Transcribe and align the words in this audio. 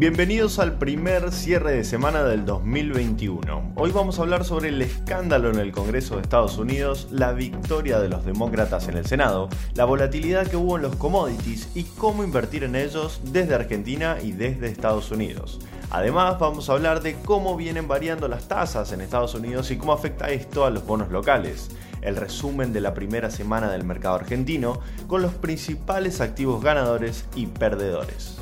Bienvenidos 0.00 0.58
al 0.58 0.78
primer 0.78 1.30
cierre 1.30 1.72
de 1.72 1.84
semana 1.84 2.24
del 2.24 2.46
2021. 2.46 3.74
Hoy 3.76 3.90
vamos 3.90 4.18
a 4.18 4.22
hablar 4.22 4.46
sobre 4.46 4.70
el 4.70 4.80
escándalo 4.80 5.50
en 5.50 5.58
el 5.58 5.72
Congreso 5.72 6.16
de 6.16 6.22
Estados 6.22 6.56
Unidos, 6.56 7.08
la 7.10 7.32
victoria 7.32 8.00
de 8.00 8.08
los 8.08 8.24
demócratas 8.24 8.88
en 8.88 8.96
el 8.96 9.04
Senado, 9.04 9.50
la 9.74 9.84
volatilidad 9.84 10.46
que 10.46 10.56
hubo 10.56 10.76
en 10.76 10.82
los 10.84 10.96
commodities 10.96 11.68
y 11.74 11.82
cómo 11.82 12.24
invertir 12.24 12.64
en 12.64 12.76
ellos 12.76 13.20
desde 13.24 13.54
Argentina 13.54 14.16
y 14.22 14.32
desde 14.32 14.68
Estados 14.68 15.10
Unidos. 15.10 15.60
Además 15.90 16.38
vamos 16.38 16.70
a 16.70 16.72
hablar 16.72 17.02
de 17.02 17.16
cómo 17.16 17.54
vienen 17.58 17.86
variando 17.86 18.26
las 18.26 18.48
tasas 18.48 18.92
en 18.92 19.02
Estados 19.02 19.34
Unidos 19.34 19.70
y 19.70 19.76
cómo 19.76 19.92
afecta 19.92 20.30
esto 20.30 20.64
a 20.64 20.70
los 20.70 20.86
bonos 20.86 21.10
locales 21.10 21.68
el 22.00 22.16
resumen 22.16 22.72
de 22.72 22.80
la 22.80 22.94
primera 22.94 23.30
semana 23.30 23.70
del 23.70 23.84
mercado 23.84 24.14
argentino 24.14 24.80
con 25.06 25.20
los 25.20 25.34
principales 25.34 26.22
activos 26.22 26.64
ganadores 26.64 27.26
y 27.34 27.48
perdedores. 27.48 28.40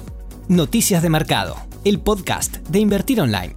Noticias 0.48 1.02
de 1.02 1.11
Mercado, 1.11 1.57
el 1.84 2.01
podcast 2.01 2.66
de 2.69 2.79
Invertir 2.79 3.20
Online. 3.20 3.55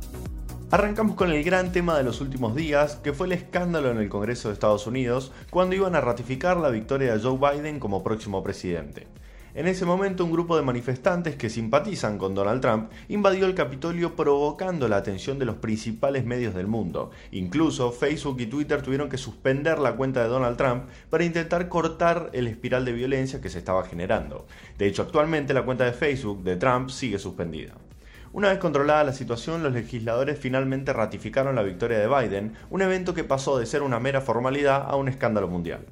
Arrancamos 0.72 1.16
con 1.16 1.32
el 1.32 1.42
gran 1.42 1.72
tema 1.72 1.98
de 1.98 2.04
los 2.04 2.20
últimos 2.20 2.54
días, 2.54 2.98
que 2.98 3.14
fue 3.14 3.28
el 3.28 3.32
escándalo 3.32 3.92
en 3.92 3.98
el 3.98 4.10
Congreso 4.10 4.50
de 4.50 4.56
Estados 4.56 4.88
Unidos 4.88 5.32
cuando 5.52 5.74
iban 5.74 5.96
a 5.96 6.02
ratificar 6.02 6.58
la 6.58 6.68
victoria 6.68 7.16
de 7.16 7.22
Joe 7.22 7.38
Biden 7.38 7.80
como 7.80 8.04
próximo 8.04 8.44
presidente. 8.44 9.08
En 9.54 9.68
ese 9.68 9.86
momento 9.86 10.24
un 10.24 10.32
grupo 10.32 10.56
de 10.56 10.62
manifestantes 10.62 11.36
que 11.36 11.50
simpatizan 11.50 12.18
con 12.18 12.34
Donald 12.34 12.62
Trump 12.62 12.90
invadió 13.10 13.46
el 13.46 13.54
Capitolio 13.54 14.16
provocando 14.16 14.88
la 14.88 14.96
atención 14.96 15.40
de 15.40 15.46
los 15.46 15.58
principales 15.58 16.24
medios 16.24 16.56
del 16.56 16.68
mundo. 16.68 17.12
Incluso 17.32 17.92
Facebook 17.92 18.40
y 18.40 18.46
Twitter 18.46 18.82
tuvieron 18.82 19.10
que 19.10 19.18
suspender 19.18 19.78
la 19.80 19.98
cuenta 19.98 20.24
de 20.24 20.30
Donald 20.30 20.56
Trump 20.56 20.86
para 21.10 21.26
intentar 21.26 21.68
cortar 21.68 22.30
el 22.32 22.48
espiral 22.48 22.86
de 22.86 22.94
violencia 22.94 23.42
que 23.42 23.50
se 23.50 23.60
estaba 23.60 23.84
generando. 23.84 24.48
De 24.78 24.88
hecho, 24.88 25.02
actualmente 25.02 25.54
la 25.54 25.66
cuenta 25.66 25.84
de 25.84 25.92
Facebook 25.92 26.44
de 26.44 26.56
Trump 26.56 26.90
sigue 26.90 27.20
suspendida. 27.20 27.74
Una 28.32 28.48
vez 28.48 28.60
controlada 28.60 29.04
la 29.04 29.12
situación, 29.12 29.64
los 29.64 29.74
legisladores 29.74 30.40
finalmente 30.40 30.94
ratificaron 30.94 31.56
la 31.56 31.64
victoria 31.64 32.00
de 32.00 32.08
Biden, 32.08 32.54
un 32.70 32.82
evento 32.82 33.14
que 33.14 33.26
pasó 33.26 33.60
de 33.60 33.66
ser 33.66 33.82
una 33.82 34.00
mera 34.00 34.22
formalidad 34.22 34.86
a 34.88 34.96
un 34.96 35.10
escándalo 35.10 35.50
mundial. 35.50 35.86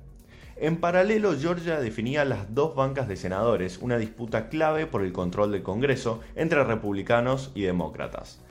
En 0.61 0.75
paralelo, 0.75 1.39
Georgia 1.39 1.79
definía 1.79 2.25
las 2.25 2.53
dos 2.53 2.75
bancas 2.75 3.07
de 3.07 3.15
senadores, 3.15 3.77
una 3.77 3.97
disputa 3.97 4.49
clave 4.49 4.87
por 4.87 5.03
el 5.03 5.13
control 5.13 5.53
del 5.53 5.63
Congreso 5.63 6.19
entre 6.35 6.65
republicanos 6.65 7.53
y 7.55 7.61
demócratas. 7.61 8.41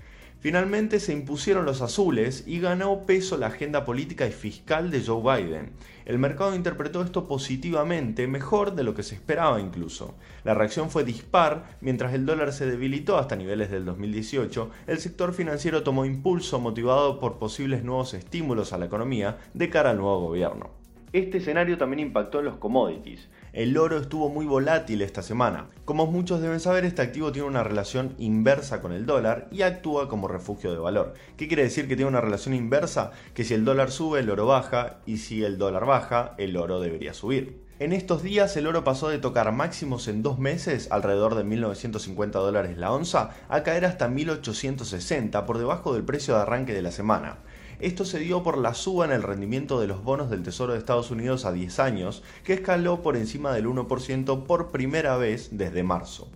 Finalmente 0.40 1.00
se 1.00 1.12
impusieron 1.12 1.66
los 1.66 1.82
azules 1.82 2.44
y 2.46 2.60
ganó 2.60 3.04
peso 3.04 3.36
la 3.36 3.48
agenda 3.48 3.84
política 3.84 4.26
y 4.26 4.30
fiscal 4.30 4.90
de 4.90 5.04
Joe 5.04 5.20
Biden. 5.20 5.72
El 6.06 6.18
mercado 6.18 6.54
interpretó 6.54 7.02
esto 7.02 7.28
positivamente, 7.28 8.26
mejor 8.26 8.74
de 8.74 8.84
lo 8.84 8.94
que 8.94 9.02
se 9.02 9.14
esperaba 9.14 9.60
incluso. 9.60 10.14
La 10.44 10.54
reacción 10.54 10.88
fue 10.88 11.04
dispar, 11.04 11.76
mientras 11.82 12.14
el 12.14 12.24
dólar 12.24 12.54
se 12.54 12.64
debilitó 12.64 13.18
hasta 13.18 13.36
niveles 13.36 13.70
del 13.70 13.84
2018, 13.84 14.70
el 14.86 14.98
sector 14.98 15.34
financiero 15.34 15.82
tomó 15.82 16.06
impulso 16.06 16.58
motivado 16.58 17.20
por 17.20 17.38
posibles 17.38 17.84
nuevos 17.84 18.14
estímulos 18.14 18.72
a 18.72 18.78
la 18.78 18.86
economía 18.86 19.36
de 19.52 19.68
cara 19.68 19.90
al 19.90 19.98
nuevo 19.98 20.20
gobierno. 20.20 20.77
Este 21.12 21.38
escenario 21.38 21.78
también 21.78 22.00
impactó 22.00 22.40
en 22.40 22.44
los 22.44 22.58
commodities. 22.58 23.28
El 23.54 23.78
oro 23.78 23.96
estuvo 23.96 24.28
muy 24.28 24.44
volátil 24.44 25.00
esta 25.00 25.22
semana. 25.22 25.70
Como 25.86 26.06
muchos 26.06 26.42
deben 26.42 26.60
saber, 26.60 26.84
este 26.84 27.00
activo 27.00 27.32
tiene 27.32 27.48
una 27.48 27.64
relación 27.64 28.14
inversa 28.18 28.82
con 28.82 28.92
el 28.92 29.06
dólar 29.06 29.48
y 29.50 29.62
actúa 29.62 30.08
como 30.08 30.28
refugio 30.28 30.70
de 30.70 30.78
valor. 30.78 31.14
¿Qué 31.38 31.48
quiere 31.48 31.62
decir 31.62 31.88
que 31.88 31.96
tiene 31.96 32.10
una 32.10 32.20
relación 32.20 32.54
inversa? 32.54 33.12
Que 33.32 33.44
si 33.44 33.54
el 33.54 33.64
dólar 33.64 33.90
sube, 33.90 34.20
el 34.20 34.28
oro 34.28 34.44
baja, 34.44 34.98
y 35.06 35.16
si 35.16 35.42
el 35.42 35.56
dólar 35.56 35.86
baja, 35.86 36.34
el 36.36 36.58
oro 36.58 36.78
debería 36.78 37.14
subir. 37.14 37.68
En 37.80 37.92
estos 37.92 38.22
días 38.22 38.54
el 38.56 38.66
oro 38.66 38.84
pasó 38.84 39.08
de 39.08 39.18
tocar 39.18 39.50
máximos 39.52 40.08
en 40.08 40.22
dos 40.22 40.38
meses, 40.38 40.88
alrededor 40.90 41.36
de 41.36 41.44
1.950 41.44 42.32
dólares 42.32 42.76
la 42.76 42.92
onza, 42.92 43.30
a 43.48 43.62
caer 43.62 43.84
hasta 43.84 44.10
1.860 44.10 45.46
por 45.46 45.58
debajo 45.58 45.94
del 45.94 46.04
precio 46.04 46.34
de 46.34 46.42
arranque 46.42 46.74
de 46.74 46.82
la 46.82 46.90
semana. 46.90 47.38
Esto 47.80 48.04
se 48.04 48.18
dio 48.18 48.42
por 48.42 48.58
la 48.58 48.74
suba 48.74 49.04
en 49.04 49.12
el 49.12 49.22
rendimiento 49.22 49.80
de 49.80 49.86
los 49.86 50.02
bonos 50.02 50.30
del 50.30 50.42
Tesoro 50.42 50.72
de 50.72 50.80
Estados 50.80 51.12
Unidos 51.12 51.44
a 51.44 51.52
10 51.52 51.78
años, 51.78 52.24
que 52.42 52.54
escaló 52.54 53.02
por 53.02 53.16
encima 53.16 53.52
del 53.52 53.66
1% 53.66 54.46
por 54.46 54.72
primera 54.72 55.16
vez 55.16 55.50
desde 55.52 55.84
marzo. 55.84 56.28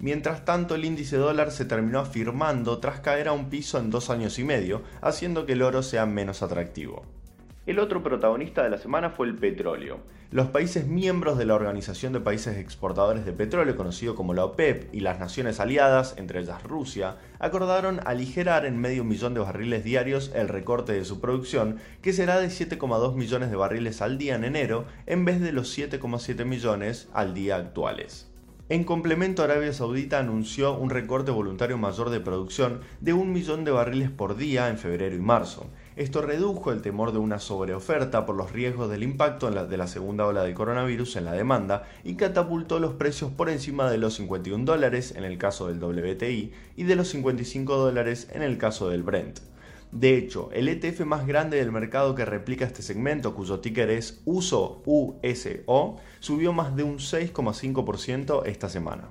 Mientras 0.00 0.44
tanto, 0.44 0.74
el 0.74 0.84
índice 0.84 1.16
dólar 1.16 1.52
se 1.52 1.64
terminó 1.64 2.00
afirmando 2.00 2.78
tras 2.78 2.98
caer 2.98 3.28
a 3.28 3.32
un 3.32 3.48
piso 3.48 3.78
en 3.78 3.90
dos 3.90 4.10
años 4.10 4.40
y 4.40 4.44
medio, 4.44 4.82
haciendo 5.00 5.46
que 5.46 5.52
el 5.52 5.62
oro 5.62 5.84
sea 5.84 6.04
menos 6.04 6.42
atractivo. 6.42 7.04
El 7.68 7.80
otro 7.80 8.02
protagonista 8.02 8.62
de 8.62 8.70
la 8.70 8.78
semana 8.78 9.10
fue 9.10 9.26
el 9.26 9.34
petróleo. 9.34 9.98
Los 10.30 10.46
países 10.46 10.86
miembros 10.86 11.36
de 11.36 11.44
la 11.44 11.54
Organización 11.54 12.14
de 12.14 12.20
Países 12.20 12.56
Exportadores 12.56 13.26
de 13.26 13.34
Petróleo, 13.34 13.76
conocido 13.76 14.14
como 14.14 14.32
la 14.32 14.46
OPEP, 14.46 14.88
y 14.94 15.00
las 15.00 15.20
naciones 15.20 15.60
aliadas, 15.60 16.14
entre 16.16 16.40
ellas 16.40 16.62
Rusia, 16.62 17.18
acordaron 17.38 18.00
aligerar 18.06 18.64
en 18.64 18.80
medio 18.80 19.04
millón 19.04 19.34
de 19.34 19.40
barriles 19.40 19.84
diarios 19.84 20.32
el 20.34 20.48
recorte 20.48 20.94
de 20.94 21.04
su 21.04 21.20
producción, 21.20 21.76
que 22.00 22.14
será 22.14 22.40
de 22.40 22.46
7,2 22.46 23.14
millones 23.14 23.50
de 23.50 23.56
barriles 23.56 24.00
al 24.00 24.16
día 24.16 24.36
en 24.36 24.44
enero, 24.44 24.86
en 25.04 25.26
vez 25.26 25.38
de 25.38 25.52
los 25.52 25.76
7,7 25.76 26.46
millones 26.46 27.10
al 27.12 27.34
día 27.34 27.56
actuales. 27.56 28.27
En 28.70 28.84
complemento, 28.84 29.42
Arabia 29.42 29.72
Saudita 29.72 30.18
anunció 30.18 30.76
un 30.76 30.90
recorte 30.90 31.30
voluntario 31.30 31.78
mayor 31.78 32.10
de 32.10 32.20
producción 32.20 32.80
de 33.00 33.14
un 33.14 33.32
millón 33.32 33.64
de 33.64 33.70
barriles 33.70 34.10
por 34.10 34.36
día 34.36 34.68
en 34.68 34.76
febrero 34.76 35.16
y 35.16 35.20
marzo. 35.20 35.70
Esto 35.96 36.20
redujo 36.20 36.70
el 36.70 36.82
temor 36.82 37.12
de 37.12 37.18
una 37.18 37.38
sobreoferta 37.38 38.26
por 38.26 38.36
los 38.36 38.52
riesgos 38.52 38.90
del 38.90 39.04
impacto 39.04 39.50
de 39.50 39.76
la 39.78 39.86
segunda 39.86 40.26
ola 40.26 40.42
del 40.42 40.52
coronavirus 40.52 41.16
en 41.16 41.24
la 41.24 41.32
demanda 41.32 41.84
y 42.04 42.16
catapultó 42.16 42.78
los 42.78 42.92
precios 42.92 43.30
por 43.30 43.48
encima 43.48 43.90
de 43.90 43.96
los 43.96 44.16
51 44.16 44.66
dólares 44.66 45.14
en 45.16 45.24
el 45.24 45.38
caso 45.38 45.68
del 45.68 45.82
WTI 45.82 46.52
y 46.76 46.82
de 46.82 46.94
los 46.94 47.08
55 47.08 47.74
dólares 47.74 48.28
en 48.34 48.42
el 48.42 48.58
caso 48.58 48.90
del 48.90 49.02
Brent. 49.02 49.40
De 49.92 50.16
hecho, 50.16 50.50
el 50.52 50.68
ETF 50.68 51.00
más 51.06 51.26
grande 51.26 51.56
del 51.56 51.72
mercado 51.72 52.14
que 52.14 52.26
replica 52.26 52.66
este 52.66 52.82
segmento, 52.82 53.34
cuyo 53.34 53.60
ticker 53.60 53.88
es 53.88 54.20
USO, 54.26 54.82
USO, 54.84 55.96
subió 56.20 56.52
más 56.52 56.76
de 56.76 56.82
un 56.82 56.98
6,5% 56.98 58.42
esta 58.44 58.68
semana. 58.68 59.08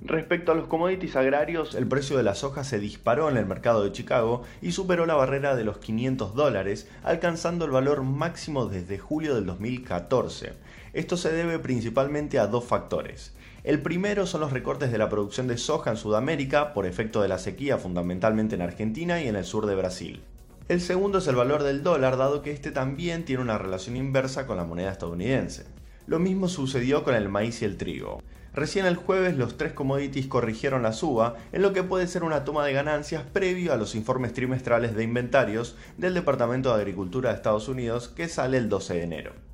Respecto 0.00 0.52
a 0.52 0.54
los 0.54 0.66
commodities 0.66 1.16
agrarios, 1.16 1.74
el 1.74 1.86
precio 1.86 2.16
de 2.16 2.22
la 2.22 2.34
soja 2.34 2.64
se 2.64 2.78
disparó 2.78 3.30
en 3.30 3.36
el 3.36 3.46
mercado 3.46 3.84
de 3.84 3.92
Chicago 3.92 4.42
y 4.60 4.72
superó 4.72 5.06
la 5.06 5.14
barrera 5.14 5.56
de 5.56 5.64
los 5.64 5.78
500 5.78 6.34
dólares, 6.34 6.88
alcanzando 7.02 7.64
el 7.64 7.70
valor 7.70 8.02
máximo 8.02 8.66
desde 8.66 8.98
julio 8.98 9.34
del 9.34 9.46
2014. 9.46 10.52
Esto 10.94 11.16
se 11.16 11.32
debe 11.32 11.58
principalmente 11.58 12.38
a 12.38 12.46
dos 12.46 12.64
factores. 12.64 13.34
El 13.64 13.80
primero 13.80 14.26
son 14.26 14.42
los 14.42 14.52
recortes 14.52 14.92
de 14.92 14.98
la 14.98 15.08
producción 15.08 15.46
de 15.48 15.56
soja 15.56 15.88
en 15.88 15.96
Sudamérica 15.96 16.74
por 16.74 16.84
efecto 16.84 17.22
de 17.22 17.28
la 17.28 17.38
sequía 17.38 17.78
fundamentalmente 17.78 18.54
en 18.54 18.60
Argentina 18.60 19.22
y 19.22 19.28
en 19.28 19.36
el 19.36 19.46
sur 19.46 19.64
de 19.64 19.74
Brasil. 19.74 20.22
El 20.68 20.82
segundo 20.82 21.16
es 21.16 21.26
el 21.28 21.36
valor 21.36 21.62
del 21.62 21.82
dólar, 21.82 22.18
dado 22.18 22.42
que 22.42 22.50
este 22.50 22.72
también 22.72 23.24
tiene 23.24 23.40
una 23.40 23.56
relación 23.56 23.96
inversa 23.96 24.46
con 24.46 24.58
la 24.58 24.66
moneda 24.66 24.92
estadounidense. 24.92 25.64
Lo 26.06 26.18
mismo 26.18 26.48
sucedió 26.48 27.04
con 27.04 27.14
el 27.14 27.30
maíz 27.30 27.62
y 27.62 27.64
el 27.64 27.78
trigo. 27.78 28.22
Recién 28.52 28.84
el 28.84 28.96
jueves 28.96 29.38
los 29.38 29.56
tres 29.56 29.72
commodities 29.72 30.26
corrigieron 30.26 30.82
la 30.82 30.92
suba, 30.92 31.36
en 31.50 31.62
lo 31.62 31.72
que 31.72 31.82
puede 31.82 32.06
ser 32.06 32.22
una 32.22 32.44
toma 32.44 32.66
de 32.66 32.74
ganancias 32.74 33.22
previo 33.32 33.72
a 33.72 33.76
los 33.78 33.94
informes 33.94 34.34
trimestrales 34.34 34.94
de 34.94 35.04
inventarios 35.04 35.74
del 35.96 36.12
Departamento 36.12 36.68
de 36.68 36.82
Agricultura 36.82 37.30
de 37.30 37.36
Estados 37.36 37.68
Unidos 37.68 38.08
que 38.08 38.28
sale 38.28 38.58
el 38.58 38.68
12 38.68 38.92
de 38.92 39.02
enero. 39.02 39.53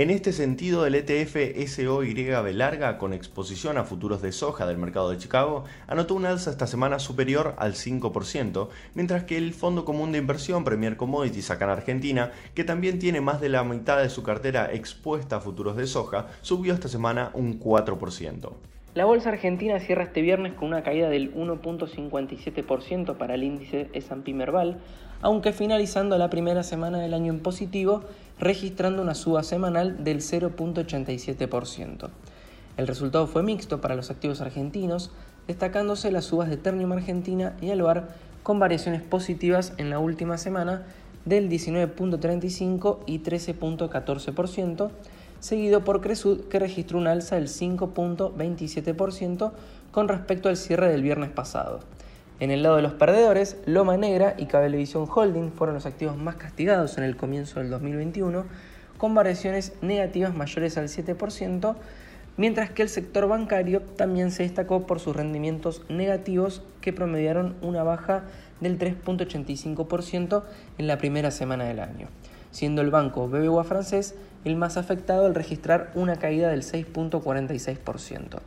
En 0.00 0.08
este 0.08 0.32
sentido, 0.32 0.86
el 0.86 0.94
ETF 0.94 1.36
SOYB 1.68 2.54
larga, 2.54 2.96
con 2.96 3.12
exposición 3.12 3.76
a 3.76 3.84
futuros 3.84 4.22
de 4.22 4.32
soja 4.32 4.64
del 4.64 4.78
mercado 4.78 5.10
de 5.10 5.18
Chicago, 5.18 5.66
anotó 5.86 6.14
un 6.14 6.24
alza 6.24 6.50
esta 6.50 6.66
semana 6.66 6.98
superior 6.98 7.54
al 7.58 7.74
5%, 7.74 8.68
mientras 8.94 9.24
que 9.24 9.36
el 9.36 9.52
Fondo 9.52 9.84
Común 9.84 10.10
de 10.10 10.16
Inversión 10.16 10.64
Premier 10.64 10.96
Commodities 10.96 11.50
acá 11.50 11.66
en 11.66 11.72
Argentina, 11.72 12.32
que 12.54 12.64
también 12.64 12.98
tiene 12.98 13.20
más 13.20 13.42
de 13.42 13.50
la 13.50 13.62
mitad 13.62 14.00
de 14.00 14.08
su 14.08 14.22
cartera 14.22 14.72
expuesta 14.72 15.36
a 15.36 15.40
futuros 15.40 15.76
de 15.76 15.86
soja, 15.86 16.28
subió 16.40 16.72
esta 16.72 16.88
semana 16.88 17.30
un 17.34 17.60
4%. 17.60 18.52
La 18.92 19.04
bolsa 19.04 19.28
argentina 19.28 19.78
cierra 19.78 20.02
este 20.02 20.20
viernes 20.20 20.54
con 20.54 20.66
una 20.66 20.82
caída 20.82 21.08
del 21.08 21.32
1.57% 21.32 23.16
para 23.16 23.34
el 23.34 23.44
índice 23.44 23.88
S&P 23.92 24.34
Merval, 24.34 24.78
aunque 25.22 25.52
finalizando 25.52 26.18
la 26.18 26.28
primera 26.28 26.64
semana 26.64 26.98
del 26.98 27.14
año 27.14 27.32
en 27.32 27.38
positivo, 27.38 28.02
registrando 28.40 29.00
una 29.00 29.14
suba 29.14 29.44
semanal 29.44 30.02
del 30.02 30.18
0.87%. 30.18 32.08
El 32.76 32.86
resultado 32.88 33.28
fue 33.28 33.44
mixto 33.44 33.80
para 33.80 33.94
los 33.94 34.10
activos 34.10 34.40
argentinos, 34.40 35.12
destacándose 35.46 36.10
las 36.10 36.24
subas 36.24 36.48
de 36.48 36.56
Ternium 36.56 36.90
Argentina 36.90 37.54
y 37.60 37.70
Alvar 37.70 38.08
con 38.42 38.58
variaciones 38.58 39.02
positivas 39.02 39.72
en 39.76 39.90
la 39.90 40.00
última 40.00 40.36
semana 40.36 40.82
del 41.24 41.48
19.35 41.48 42.98
y 43.06 43.20
13.14%, 43.20 44.90
seguido 45.40 45.84
por 45.84 46.00
Cresud 46.00 46.48
que 46.48 46.58
registró 46.58 46.98
un 46.98 47.06
alza 47.06 47.36
del 47.36 47.48
5.27% 47.48 49.52
con 49.90 50.08
respecto 50.08 50.48
al 50.48 50.56
cierre 50.56 50.88
del 50.88 51.02
viernes 51.02 51.28
pasado. 51.30 51.80
En 52.38 52.50
el 52.50 52.62
lado 52.62 52.76
de 52.76 52.82
los 52.82 52.94
perdedores, 52.94 53.58
Loma 53.66 53.98
Negra 53.98 54.34
y 54.38 54.46
Cablevisión 54.46 55.06
Holding 55.14 55.52
fueron 55.52 55.74
los 55.74 55.84
activos 55.84 56.16
más 56.16 56.36
castigados 56.36 56.96
en 56.96 57.04
el 57.04 57.16
comienzo 57.16 57.60
del 57.60 57.68
2021, 57.68 58.46
con 58.96 59.14
variaciones 59.14 59.74
negativas 59.82 60.34
mayores 60.34 60.78
al 60.78 60.88
7%, 60.88 61.76
mientras 62.38 62.70
que 62.70 62.80
el 62.80 62.88
sector 62.88 63.28
bancario 63.28 63.82
también 63.82 64.30
se 64.30 64.44
destacó 64.44 64.86
por 64.86 65.00
sus 65.00 65.14
rendimientos 65.14 65.82
negativos 65.90 66.62
que 66.80 66.94
promediaron 66.94 67.56
una 67.60 67.82
baja 67.82 68.24
del 68.60 68.78
3.85% 68.78 70.42
en 70.78 70.86
la 70.86 70.96
primera 70.96 71.30
semana 71.30 71.64
del 71.64 71.80
año, 71.80 72.08
siendo 72.50 72.82
el 72.82 72.90
banco 72.90 73.28
BBVA 73.28 73.64
francés 73.64 74.14
el 74.44 74.56
más 74.56 74.76
afectado 74.76 75.26
al 75.26 75.34
registrar 75.34 75.90
una 75.94 76.16
caída 76.16 76.48
del 76.48 76.62
6.46%. 76.62 78.38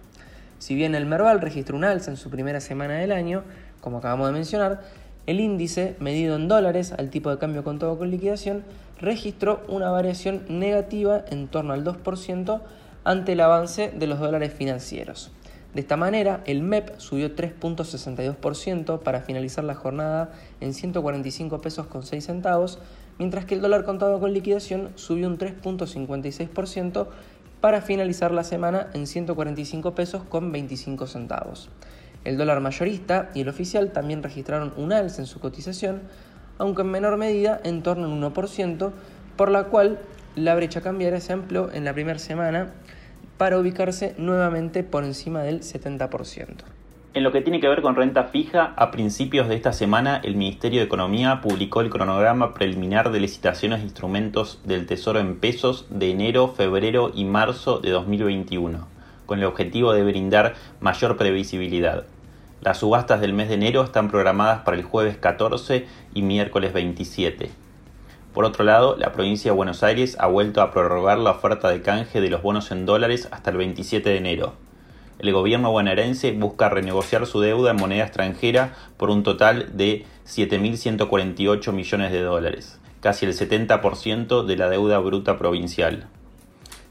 Si 0.60 0.76
bien 0.76 0.96
el 0.96 1.06
Merval 1.06 1.42
registró 1.42 1.76
un 1.76 1.84
alza 1.84 2.12
en 2.12 2.18
su 2.18 2.30
primera 2.30 2.62
semana 2.62 2.96
del 2.96 3.12
año, 3.12 3.44
como 3.82 3.98
acabamos 3.98 4.28
de 4.28 4.34
mencionar, 4.34 4.82
el 5.26 5.40
índice, 5.40 5.96
medido 6.00 6.36
en 6.36 6.48
dólares 6.48 6.92
al 6.92 7.10
tipo 7.10 7.30
de 7.30 7.38
cambio 7.38 7.64
contado 7.64 7.98
con 7.98 8.10
liquidación, 8.10 8.64
registró 9.00 9.64
una 9.68 9.90
variación 9.90 10.44
negativa 10.48 11.24
en 11.30 11.48
torno 11.48 11.74
al 11.74 11.84
2% 11.84 12.62
ante 13.04 13.34
el 13.34 13.42
avance 13.42 13.92
de 13.96 14.08
los 14.08 14.20
dólares 14.20 14.54
financieros. 14.54 15.32
De 15.74 15.82
esta 15.82 15.98
manera, 15.98 16.42
el 16.46 16.62
MEP 16.62 16.98
subió 17.00 17.36
3.62% 17.36 19.00
para 19.00 19.22
finalizar 19.22 19.64
la 19.64 19.76
jornada 19.76 20.32
en 20.62 20.74
145 20.74 21.62
pesos 21.62 21.88
con 21.88 22.04
6 22.04 22.26
centavos, 22.26 22.80
mientras 23.18 23.46
que 23.46 23.56
el 23.56 23.62
dólar 23.62 23.84
contado 23.84 24.20
con 24.20 24.34
liquidación 24.34 24.90
subió 24.96 25.28
un 25.28 25.38
3.56% 25.38 27.08
para 27.62 27.82
finalizar 27.82 28.32
la 28.32 28.44
semana 28.44 28.88
en 28.94 29.08
145 29.08 29.96
pesos 29.96 30.24
con 30.24 30.52
25 30.52 31.08
centavos. 31.08 31.70
El 32.26 32.38
dólar 32.38 32.60
mayorista 32.60 33.30
y 33.34 33.42
el 33.42 33.50
oficial 33.50 33.92
también 33.92 34.24
registraron 34.24 34.74
un 34.78 34.94
alza 34.94 35.22
en 35.22 35.28
su 35.28 35.40
cotización, 35.40 36.02
aunque 36.58 36.82
en 36.82 36.92
menor 36.92 37.18
medida 37.18 37.60
en 37.64 37.84
torno 37.84 38.06
al 38.06 38.34
1%, 38.34 38.92
por 39.36 39.50
la 39.50 39.66
cual 39.66 40.00
la 40.36 40.56
brecha 40.56 40.82
cambiaria 40.82 41.20
se 41.20 41.34
amplió 41.34 41.72
en 41.72 41.86
la 41.86 41.94
primera 41.94 42.20
semana 42.20 42.74
para 43.38 43.60
ubicarse 43.60 44.16
nuevamente 44.18 44.84
por 44.84 45.04
encima 45.04 45.44
del 45.44 45.62
70%. 45.62 46.64
En 47.16 47.22
lo 47.22 47.32
que 47.32 47.42
tiene 47.42 47.60
que 47.60 47.68
ver 47.68 47.84
con 47.84 47.96
renta 47.96 48.24
fija, 48.24 48.74
a 48.76 48.90
principios 48.90 49.48
de 49.48 49.54
esta 49.54 49.72
semana 49.72 50.20
el 50.24 50.36
Ministerio 50.36 50.80
de 50.80 50.88
Economía 50.88 51.42
publicó 51.42 51.82
el 51.82 51.92
cronograma 51.92 52.56
preliminar 52.56 53.12
de 53.12 53.20
licitaciones 53.20 53.80
de 53.80 53.86
instrumentos 53.86 54.60
del 54.64 54.88
Tesoro 54.88 55.20
en 55.20 55.40
pesos 55.40 55.86
de 55.92 56.10
enero, 56.10 56.48
febrero 56.48 57.12
y 57.14 57.26
marzo 57.26 57.78
de 57.78 57.92
2021, 57.92 58.88
con 59.28 59.38
el 59.38 59.46
objetivo 59.46 59.94
de 59.94 60.04
brindar 60.04 60.56
mayor 60.82 61.16
previsibilidad. 61.16 62.06
Las 62.62 62.80
subastas 62.80 63.22
del 63.22 63.34
mes 63.34 63.48
de 63.48 63.56
enero 63.56 63.84
están 63.84 64.10
programadas 64.10 64.62
para 64.62 64.76
el 64.76 64.84
jueves 64.84 65.16
14 65.16 65.86
y 66.16 66.24
miércoles 66.24 66.74
27. 66.74 67.52
Por 68.34 68.44
otro 68.44 68.64
lado, 68.64 68.98
la 68.98 69.12
provincia 69.12 69.52
de 69.52 69.56
Buenos 69.56 69.84
Aires 69.84 70.18
ha 70.20 70.26
vuelto 70.26 70.64
a 70.64 70.72
prorrogar 70.72 71.20
la 71.20 71.30
oferta 71.30 71.70
de 71.70 71.84
canje 71.84 72.22
de 72.22 72.32
los 72.32 72.42
bonos 72.42 72.72
en 72.72 72.88
dólares 72.88 73.28
hasta 73.30 73.52
el 73.52 73.58
27 73.58 74.10
de 74.10 74.18
enero 74.18 74.63
el 75.24 75.32
gobierno 75.32 75.72
bonaerense 75.72 76.34
busca 76.34 76.68
renegociar 76.68 77.26
su 77.26 77.40
deuda 77.40 77.72
en 77.72 77.78
moneda 77.78 78.04
extranjera 78.04 78.74
por 78.98 79.10
un 79.10 79.24
total 79.24 79.70
de 79.78 80.06
7.148 80.28 81.72
millones 81.72 82.12
de 82.12 82.22
dólares, 82.22 82.80
casi 83.00 83.26
el 83.26 83.34
70% 83.34 84.46
de 84.46 84.58
la 84.58 84.70
deuda 84.70 85.00
bruta 85.00 85.38
provincial. 85.38 86.08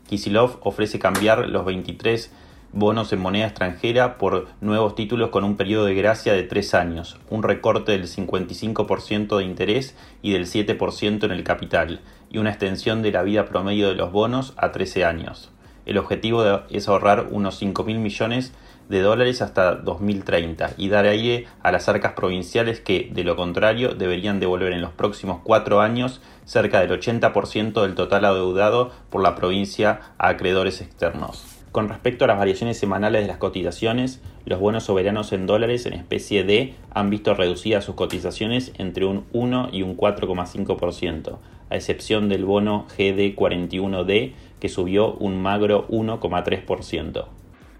Kisilov 0.08 0.60
ofrece 0.62 0.98
cambiar 0.98 1.46
los 1.48 1.66
23 1.66 2.32
bonos 2.72 3.12
en 3.12 3.20
moneda 3.20 3.44
extranjera 3.44 4.16
por 4.16 4.48
nuevos 4.62 4.94
títulos 4.94 5.28
con 5.28 5.44
un 5.44 5.58
periodo 5.58 5.84
de 5.84 5.94
gracia 5.94 6.32
de 6.32 6.42
tres 6.42 6.72
años, 6.72 7.18
un 7.28 7.42
recorte 7.42 7.92
del 7.92 8.08
55% 8.08 9.36
de 9.36 9.44
interés 9.44 9.94
y 10.22 10.32
del 10.32 10.46
7% 10.46 11.24
en 11.24 11.32
el 11.32 11.44
capital, 11.44 12.00
y 12.30 12.38
una 12.38 12.48
extensión 12.48 13.02
de 13.02 13.12
la 13.12 13.22
vida 13.22 13.44
promedio 13.44 13.88
de 13.88 13.94
los 13.94 14.10
bonos 14.10 14.54
a 14.56 14.72
13 14.72 15.04
años. 15.04 15.52
El 15.84 15.98
objetivo 15.98 16.44
es 16.70 16.88
ahorrar 16.88 17.28
unos 17.30 17.56
5 17.56 17.84
mil 17.84 17.98
millones 17.98 18.52
de 18.88 19.00
dólares 19.00 19.42
hasta 19.42 19.74
2030 19.74 20.74
y 20.76 20.88
dar 20.88 21.06
aire 21.06 21.46
a 21.62 21.72
las 21.72 21.88
arcas 21.88 22.12
provinciales 22.12 22.80
que, 22.80 23.10
de 23.12 23.24
lo 23.24 23.36
contrario, 23.36 23.94
deberían 23.94 24.38
devolver 24.38 24.72
en 24.72 24.82
los 24.82 24.92
próximos 24.92 25.40
cuatro 25.42 25.80
años 25.80 26.20
cerca 26.44 26.80
del 26.80 26.90
80% 26.90 27.82
del 27.82 27.94
total 27.94 28.24
adeudado 28.24 28.92
por 29.10 29.22
la 29.22 29.34
provincia 29.34 30.00
a 30.18 30.28
acreedores 30.28 30.80
externos. 30.80 31.44
Con 31.72 31.88
respecto 31.88 32.26
a 32.26 32.28
las 32.28 32.38
variaciones 32.38 32.78
semanales 32.78 33.22
de 33.22 33.28
las 33.28 33.38
cotizaciones, 33.38 34.20
los 34.44 34.60
buenos 34.60 34.84
soberanos 34.84 35.32
en 35.32 35.46
dólares 35.46 35.86
en 35.86 35.94
especie 35.94 36.44
D 36.44 36.74
han 36.92 37.08
visto 37.08 37.32
reducidas 37.32 37.82
sus 37.82 37.94
cotizaciones 37.94 38.72
entre 38.76 39.06
un 39.06 39.24
1 39.32 39.70
y 39.72 39.80
un 39.80 39.96
4,5%, 39.96 41.38
a 41.70 41.74
excepción 41.74 42.28
del 42.28 42.44
bono 42.44 42.86
GD41D 42.98 44.34
que 44.62 44.68
subió 44.68 45.14
un 45.14 45.42
magro 45.42 45.88
1,3%. 45.88 47.26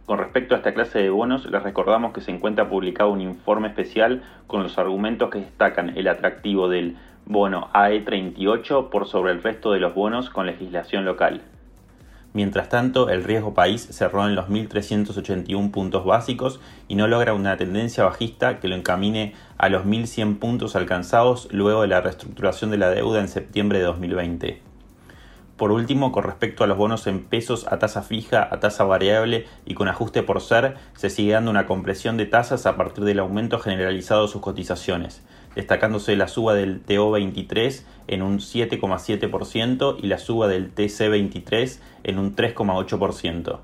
Con 0.05 0.19
respecto 0.19 0.57
a 0.57 0.59
esta 0.59 0.75
clase 0.75 0.99
de 0.99 1.11
bonos, 1.11 1.49
les 1.49 1.63
recordamos 1.63 2.13
que 2.13 2.21
se 2.21 2.33
encuentra 2.33 2.69
publicado 2.69 3.13
un 3.13 3.21
informe 3.21 3.69
especial 3.69 4.25
con 4.49 4.65
los 4.65 4.77
argumentos 4.79 5.31
que 5.31 5.39
destacan 5.39 5.97
el 5.97 6.09
atractivo 6.09 6.69
del 6.69 6.97
bono 7.25 7.69
AE38 7.73 8.89
por 8.89 9.07
sobre 9.07 9.31
el 9.31 9.45
resto 9.45 9.71
de 9.71 9.79
los 9.79 9.95
bonos 9.95 10.29
con 10.29 10.47
legislación 10.47 11.05
local. 11.05 11.43
Mientras 12.33 12.69
tanto, 12.69 13.11
el 13.11 13.23
riesgo 13.23 13.55
país 13.55 13.87
cerró 13.93 14.27
en 14.27 14.35
los 14.35 14.49
1.381 14.49 15.71
puntos 15.71 16.05
básicos 16.05 16.61
y 16.89 16.97
no 16.97 17.07
logra 17.07 17.33
una 17.33 17.57
tendencia 17.57 18.03
bajista 18.03 18.59
que 18.59 18.67
lo 18.67 18.75
encamine 18.75 19.35
a 19.57 19.69
los 19.69 19.85
1.100 19.85 20.41
puntos 20.41 20.75
alcanzados 20.75 21.47
luego 21.53 21.83
de 21.83 21.87
la 21.87 22.01
reestructuración 22.01 22.73
de 22.73 22.79
la 22.79 22.91
deuda 22.91 23.21
en 23.21 23.29
septiembre 23.29 23.79
de 23.79 23.85
2020. 23.85 24.72
Por 25.63 25.71
último, 25.71 26.11
con 26.11 26.25
respecto 26.25 26.65
a 26.65 26.67
los 26.67 26.77
bonos 26.77 27.07
en 27.07 27.23
pesos 27.23 27.69
a 27.71 27.79
tasa 27.79 28.03
fija, 28.03 28.49
a 28.51 28.59
tasa 28.59 28.83
variable 28.83 29.47
y 29.65 29.75
con 29.75 29.87
ajuste 29.87 30.25
por 30.25 30.41
ser, 30.41 30.75
se 30.97 31.09
sigue 31.09 31.35
dando 31.35 31.53
una 31.53 31.67
compresión 31.67 32.17
de 32.17 32.27
tasas 32.27 32.67
a 32.67 32.77
partir 32.77 33.05
del 33.05 33.21
aumento 33.21 33.61
generalizado 33.61 34.23
de 34.23 34.33
sus 34.33 34.43
cotizaciones, 34.43 35.23
destacándose 35.55 36.17
la 36.17 36.27
suba 36.27 36.55
del 36.55 36.85
TO23 36.85 37.85
en 38.09 38.23
un 38.23 38.41
7,7% 38.41 39.99
y 40.03 40.09
la 40.09 40.19
suba 40.19 40.49
del 40.49 40.75
TC23 40.75 41.79
en 42.03 42.19
un 42.19 42.35
3,8% 42.35 43.61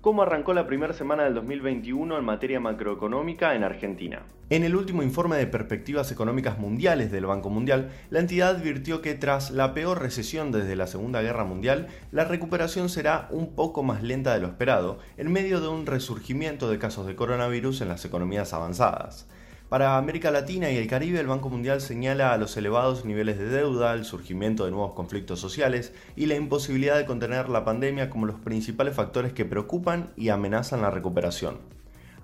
cómo 0.00 0.22
arrancó 0.22 0.54
la 0.54 0.66
primera 0.66 0.92
semana 0.92 1.24
del 1.24 1.34
2021 1.34 2.18
en 2.18 2.24
materia 2.24 2.60
macroeconómica 2.60 3.54
en 3.54 3.64
Argentina. 3.64 4.22
En 4.50 4.64
el 4.64 4.76
último 4.76 5.02
informe 5.02 5.36
de 5.36 5.46
perspectivas 5.46 6.10
económicas 6.10 6.58
mundiales 6.58 7.10
del 7.10 7.26
Banco 7.26 7.50
Mundial, 7.50 7.90
la 8.08 8.20
entidad 8.20 8.56
advirtió 8.56 9.02
que 9.02 9.14
tras 9.14 9.50
la 9.50 9.74
peor 9.74 10.00
recesión 10.00 10.52
desde 10.52 10.76
la 10.76 10.86
Segunda 10.86 11.20
Guerra 11.20 11.44
Mundial, 11.44 11.88
la 12.12 12.24
recuperación 12.24 12.88
será 12.88 13.28
un 13.30 13.54
poco 13.54 13.82
más 13.82 14.02
lenta 14.02 14.32
de 14.32 14.40
lo 14.40 14.46
esperado, 14.46 15.00
en 15.18 15.30
medio 15.32 15.60
de 15.60 15.68
un 15.68 15.84
resurgimiento 15.84 16.70
de 16.70 16.78
casos 16.78 17.06
de 17.06 17.14
coronavirus 17.14 17.82
en 17.82 17.88
las 17.88 18.04
economías 18.06 18.54
avanzadas. 18.54 19.28
Para 19.68 19.98
América 19.98 20.30
Latina 20.30 20.70
y 20.70 20.78
el 20.78 20.86
Caribe, 20.86 21.20
el 21.20 21.26
Banco 21.26 21.50
Mundial 21.50 21.82
señala 21.82 22.34
los 22.38 22.56
elevados 22.56 23.04
niveles 23.04 23.38
de 23.38 23.50
deuda, 23.50 23.92
el 23.92 24.06
surgimiento 24.06 24.64
de 24.64 24.70
nuevos 24.70 24.94
conflictos 24.94 25.40
sociales 25.40 25.92
y 26.16 26.24
la 26.24 26.36
imposibilidad 26.36 26.96
de 26.96 27.04
contener 27.04 27.50
la 27.50 27.66
pandemia 27.66 28.08
como 28.08 28.24
los 28.24 28.40
principales 28.40 28.94
factores 28.94 29.34
que 29.34 29.44
preocupan 29.44 30.10
y 30.16 30.30
amenazan 30.30 30.80
la 30.80 30.90
recuperación. 30.90 31.77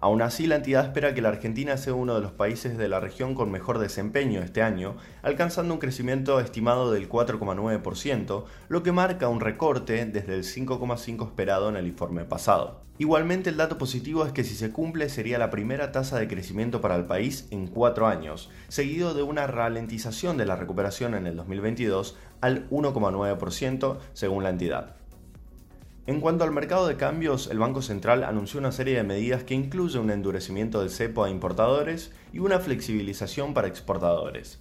Aún 0.05 0.21
así, 0.21 0.47
la 0.47 0.57
entidad 0.57 0.85
espera 0.85 1.15
que 1.15 1.23
la 1.23 1.31
Argentina 1.31 1.79
sea 1.79 1.95
uno 1.95 2.15
de 2.15 2.21
los 2.21 2.33
países 2.33 2.77
de 2.77 2.89
la 2.89 3.01
región 3.01 3.35
con 3.35 3.51
mejor 3.51 3.79
desempeño 3.79 4.43
este 4.43 4.61
año, 4.61 4.99
alcanzando 5.23 5.73
un 5.73 5.81
crecimiento 5.81 6.41
estimado 6.41 6.93
del 6.93 7.09
4,9%, 7.09 8.45
lo 8.69 8.83
que 8.83 8.93
marca 8.93 9.31
un 9.31 9.41
recorte 9.41 10.05
desde 10.05 10.35
el 10.35 10.45
5,5% 10.45 11.27
esperado 11.27 11.71
en 11.71 11.77
el 11.77 11.87
informe 11.87 12.27
pasado. 12.27 12.83
Igualmente, 12.99 13.49
el 13.49 13.57
dato 13.57 13.79
positivo 13.79 14.27
es 14.27 14.33
que 14.33 14.45
si 14.45 14.55
se 14.55 14.71
cumple 14.71 15.09
sería 15.09 15.39
la 15.39 15.49
primera 15.49 15.91
tasa 15.91 16.19
de 16.19 16.29
crecimiento 16.29 16.83
para 16.83 16.97
el 16.97 17.07
país 17.07 17.49
en 17.51 17.67
cuatro 17.67 18.07
años, 18.07 18.51
seguido 18.69 19.15
de 19.15 19.23
una 19.23 19.47
ralentización 19.47 20.37
de 20.37 20.45
la 20.45 20.57
recuperación 20.57 21.15
en 21.15 21.27
el 21.27 21.35
2022 21.37 22.15
al 22.43 22.69
1,9% 22.69 23.97
según 24.13 24.43
la 24.43 24.51
entidad. 24.51 24.97
En 26.07 26.21
cuanto 26.21 26.45
al 26.45 26.51
mercado 26.51 26.87
de 26.87 26.99
cambios, 26.99 27.47
el 27.47 27.59
Banco 27.59 27.81
Central 27.81 28.25
anunció 28.25 28.61
una 28.61 28.73
serie 28.73 28.95
de 28.95 29.05
medidas 29.05 29.45
que 29.45 29.55
incluye 29.55 29.99
un 29.99 30.11
endurecimiento 30.11 30.81
del 30.81 30.91
cepo 30.91 31.25
a 31.25 31.31
importadores 31.31 32.13
y 32.31 32.41
una 32.41 32.59
flexibilización 32.59 33.55
para 33.55 33.69
exportadores. 33.69 34.61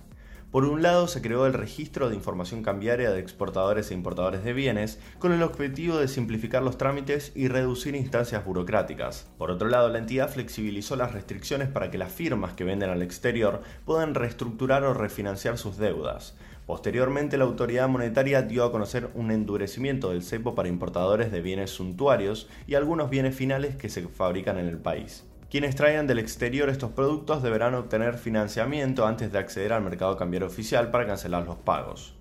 Por 0.52 0.64
un 0.64 0.82
lado, 0.82 1.10
se 1.10 1.22
creó 1.22 1.46
el 1.46 1.54
registro 1.54 2.08
de 2.08 2.16
información 2.16 2.64
cambiaria 2.64 3.12
de 3.12 3.20
exportadores 3.20 3.92
e 3.92 3.94
importadores 3.94 4.46
de 4.46 4.54
bienes, 4.54 5.02
con 5.20 5.34
el 5.34 5.44
objetivo 5.44 5.98
de 5.98 6.08
simplificar 6.08 6.64
los 6.64 6.78
trámites 6.78 7.34
y 7.36 7.50
reducir 7.50 7.94
instancias 7.96 8.46
burocráticas. 8.46 9.28
Por 9.38 9.52
otro 9.52 9.68
lado, 9.68 9.90
la 9.90 9.98
entidad 9.98 10.30
flexibilizó 10.30 10.96
las 10.96 11.12
restricciones 11.12 11.68
para 11.68 11.92
que 11.92 11.98
las 11.98 12.14
firmas 12.14 12.54
que 12.54 12.64
venden 12.64 12.90
al 12.90 13.02
exterior 13.02 13.64
puedan 13.84 14.16
reestructurar 14.16 14.86
o 14.86 14.94
refinanciar 14.94 15.58
sus 15.58 15.76
deudas. 15.76 16.38
Posteriormente, 16.66 17.38
la 17.38 17.44
autoridad 17.44 17.90
monetaria 17.90 18.42
dio 18.42 18.64
a 18.64 18.72
conocer 18.72 19.10
un 19.16 19.32
endurecimiento 19.32 20.12
del 20.12 20.24
cepo 20.24 20.56
para 20.56 20.70
importadores 20.70 21.32
de 21.32 21.42
bienes 21.42 21.72
suntuarios 21.72 22.48
y 22.68 22.76
algunos 22.76 23.10
bienes 23.10 23.36
finales 23.36 23.76
que 23.76 23.90
se 23.90 24.08
fabrican 24.08 24.58
en 24.58 24.68
el 24.68 24.78
país. 24.78 25.26
Quienes 25.52 25.76
traigan 25.76 26.08
del 26.08 26.20
exterior 26.20 26.70
estos 26.70 26.92
productos 26.92 27.44
deberán 27.44 27.76
obtener 27.76 28.18
financiamiento 28.18 29.06
antes 29.06 29.32
de 29.32 29.40
acceder 29.40 29.74
al 29.74 29.84
mercado 29.84 30.18
cambiario 30.18 30.48
oficial 30.48 30.90
para 30.90 31.06
cancelar 31.06 31.46
los 31.46 31.58
pagos. 31.58 32.16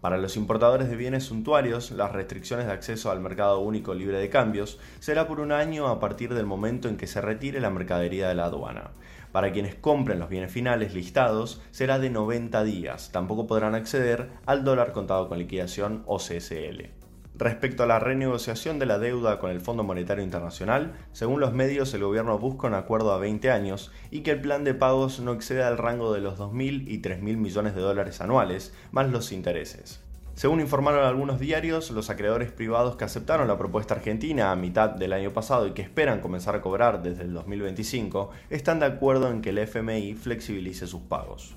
Para 0.00 0.16
los 0.16 0.36
importadores 0.36 0.88
de 0.88 0.94
bienes 0.94 1.24
suntuarios, 1.24 1.90
las 1.90 2.12
restricciones 2.12 2.66
de 2.66 2.72
acceso 2.72 3.10
al 3.10 3.18
mercado 3.20 3.58
único 3.58 3.94
libre 3.94 4.18
de 4.18 4.30
cambios 4.30 4.78
será 5.00 5.26
por 5.26 5.40
un 5.40 5.50
año 5.50 5.88
a 5.88 5.98
partir 5.98 6.34
del 6.34 6.46
momento 6.46 6.88
en 6.88 6.96
que 6.96 7.08
se 7.08 7.20
retire 7.20 7.58
la 7.60 7.70
mercadería 7.70 8.28
de 8.28 8.36
la 8.36 8.44
aduana. 8.44 8.92
Para 9.32 9.50
quienes 9.50 9.74
compren 9.74 10.20
los 10.20 10.28
bienes 10.28 10.52
finales 10.52 10.94
listados 10.94 11.60
será 11.72 11.98
de 11.98 12.10
90 12.10 12.62
días. 12.62 13.10
Tampoco 13.10 13.48
podrán 13.48 13.74
acceder 13.74 14.30
al 14.46 14.62
dólar 14.62 14.92
contado 14.92 15.28
con 15.28 15.38
liquidación 15.40 16.04
o 16.06 16.18
CSL. 16.18 17.07
Respecto 17.38 17.84
a 17.84 17.86
la 17.86 18.00
renegociación 18.00 18.80
de 18.80 18.86
la 18.86 18.98
deuda 18.98 19.38
con 19.38 19.52
el 19.52 19.60
Fondo 19.60 19.84
Monetario 19.84 20.24
Internacional, 20.24 20.94
según 21.12 21.38
los 21.38 21.52
medios 21.52 21.94
el 21.94 22.02
gobierno 22.02 22.36
busca 22.36 22.66
un 22.66 22.74
acuerdo 22.74 23.12
a 23.12 23.18
20 23.18 23.52
años 23.52 23.92
y 24.10 24.22
que 24.22 24.32
el 24.32 24.40
plan 24.40 24.64
de 24.64 24.74
pagos 24.74 25.20
no 25.20 25.34
exceda 25.34 25.68
el 25.68 25.78
rango 25.78 26.12
de 26.12 26.20
los 26.20 26.36
2.000 26.36 26.88
y 26.88 27.00
3.000 27.00 27.20
millones 27.36 27.76
de 27.76 27.80
dólares 27.80 28.20
anuales, 28.20 28.74
más 28.90 29.08
los 29.10 29.30
intereses. 29.30 30.00
Según 30.34 30.60
informaron 30.60 31.04
algunos 31.04 31.38
diarios, 31.38 31.92
los 31.92 32.10
acreedores 32.10 32.50
privados 32.50 32.96
que 32.96 33.04
aceptaron 33.04 33.46
la 33.46 33.56
propuesta 33.56 33.94
argentina 33.94 34.50
a 34.50 34.56
mitad 34.56 34.90
del 34.90 35.12
año 35.12 35.32
pasado 35.32 35.68
y 35.68 35.74
que 35.74 35.82
esperan 35.82 36.20
comenzar 36.20 36.56
a 36.56 36.60
cobrar 36.60 37.02
desde 37.04 37.22
el 37.22 37.34
2025 37.34 38.30
están 38.50 38.80
de 38.80 38.86
acuerdo 38.86 39.30
en 39.30 39.42
que 39.42 39.50
el 39.50 39.58
FMI 39.58 40.14
flexibilice 40.14 40.88
sus 40.88 41.02
pagos. 41.02 41.54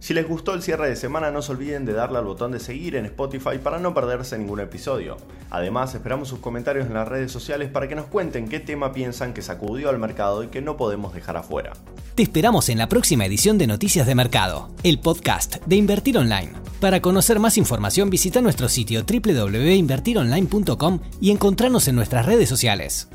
Si 0.00 0.14
les 0.14 0.28
gustó 0.28 0.54
el 0.54 0.62
cierre 0.62 0.88
de 0.88 0.96
semana 0.96 1.30
no 1.30 1.42
se 1.42 1.52
olviden 1.52 1.84
de 1.84 1.92
darle 1.92 2.18
al 2.18 2.24
botón 2.24 2.52
de 2.52 2.60
seguir 2.60 2.94
en 2.94 3.04
Spotify 3.06 3.58
para 3.62 3.78
no 3.78 3.94
perderse 3.94 4.38
ningún 4.38 4.60
episodio. 4.60 5.16
Además 5.50 5.94
esperamos 5.94 6.28
sus 6.28 6.38
comentarios 6.38 6.86
en 6.86 6.94
las 6.94 7.08
redes 7.08 7.32
sociales 7.32 7.68
para 7.68 7.88
que 7.88 7.96
nos 7.96 8.06
cuenten 8.06 8.48
qué 8.48 8.60
tema 8.60 8.92
piensan 8.92 9.34
que 9.34 9.42
sacudió 9.42 9.88
al 9.88 9.98
mercado 9.98 10.44
y 10.44 10.48
que 10.48 10.62
no 10.62 10.76
podemos 10.76 11.14
dejar 11.14 11.36
afuera. 11.36 11.72
Te 12.14 12.22
esperamos 12.22 12.68
en 12.68 12.78
la 12.78 12.88
próxima 12.88 13.26
edición 13.26 13.58
de 13.58 13.66
Noticias 13.66 14.06
de 14.06 14.14
Mercado, 14.14 14.70
el 14.84 15.00
podcast 15.00 15.56
de 15.66 15.76
Invertir 15.76 16.16
Online. 16.16 16.52
Para 16.80 17.02
conocer 17.02 17.40
más 17.40 17.58
información 17.58 18.08
visita 18.08 18.40
nuestro 18.40 18.68
sitio 18.68 19.04
www.invertironline.com 19.04 21.00
y 21.20 21.32
encontrarnos 21.32 21.88
en 21.88 21.96
nuestras 21.96 22.24
redes 22.24 22.48
sociales. 22.48 23.08